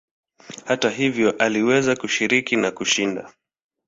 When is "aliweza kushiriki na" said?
1.37-2.71